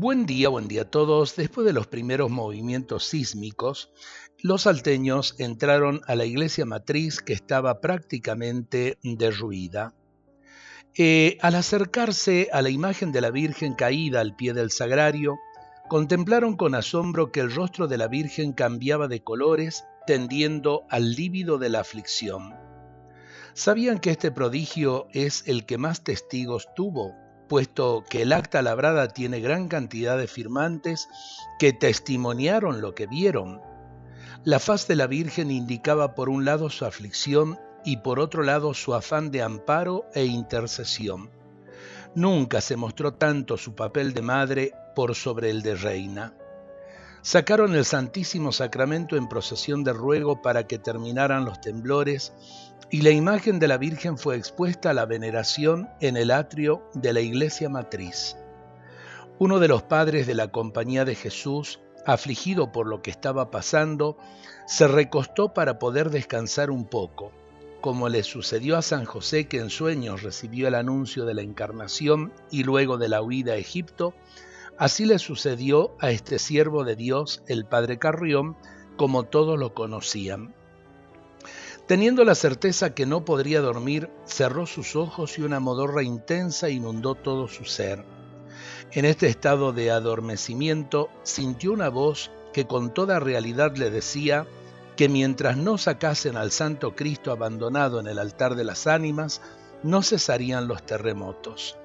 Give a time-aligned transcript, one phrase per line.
[0.00, 1.36] Buen día, buen día a todos.
[1.36, 3.92] Después de los primeros movimientos sísmicos,
[4.38, 9.92] los salteños entraron a la iglesia matriz que estaba prácticamente derruida.
[10.96, 15.36] Eh, al acercarse a la imagen de la Virgen caída al pie del sagrario,
[15.90, 21.58] contemplaron con asombro que el rostro de la Virgen cambiaba de colores, tendiendo al lívido
[21.58, 22.54] de la aflicción.
[23.52, 27.14] Sabían que este prodigio es el que más testigos tuvo,
[27.50, 31.08] puesto que el acta labrada tiene gran cantidad de firmantes
[31.58, 33.60] que testimoniaron lo que vieron.
[34.44, 38.72] La faz de la Virgen indicaba por un lado su aflicción y por otro lado
[38.72, 41.28] su afán de amparo e intercesión.
[42.14, 46.34] Nunca se mostró tanto su papel de madre por sobre el de reina.
[47.22, 52.32] Sacaron el Santísimo Sacramento en procesión de ruego para que terminaran los temblores
[52.90, 57.12] y la imagen de la Virgen fue expuesta a la veneración en el atrio de
[57.12, 58.36] la iglesia matriz.
[59.38, 64.16] Uno de los padres de la Compañía de Jesús, afligido por lo que estaba pasando,
[64.66, 67.32] se recostó para poder descansar un poco,
[67.82, 72.32] como le sucedió a San José que en sueños recibió el anuncio de la encarnación
[72.50, 74.14] y luego de la huida a Egipto,
[74.80, 78.56] así le sucedió a este siervo de Dios, el padre Carrión,
[78.96, 80.54] como todos lo conocían.
[81.86, 87.14] Teniendo la certeza que no podría dormir, cerró sus ojos y una modorra intensa inundó
[87.14, 88.06] todo su ser.
[88.92, 94.46] En este estado de adormecimiento sintió una voz que con toda realidad le decía
[94.96, 99.42] que mientras no sacasen al Santo Cristo abandonado en el altar de las ánimas,
[99.82, 101.76] no cesarían los terremotos.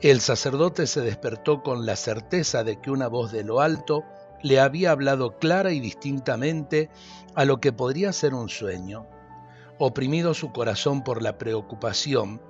[0.00, 4.04] El sacerdote se despertó con la certeza de que una voz de lo alto
[4.42, 6.90] le había hablado clara y distintamente
[7.34, 9.06] a lo que podría ser un sueño
[9.78, 12.40] oprimido su corazón por la preocupación,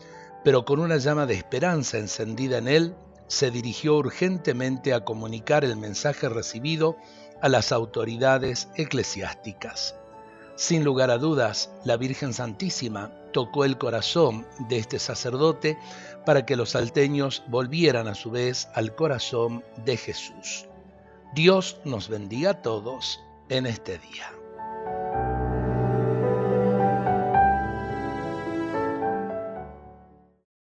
[0.42, 2.94] pero con una llama de esperanza encendida en él,
[3.26, 6.96] se dirigió urgentemente a comunicar el mensaje recibido
[7.40, 9.96] a las autoridades eclesiásticas.
[10.56, 15.76] Sin lugar a dudas, la Virgen Santísima tocó el corazón de este sacerdote
[16.24, 20.66] para que los salteños volvieran a su vez al corazón de Jesús.
[21.34, 24.32] Dios nos bendiga a todos en este día.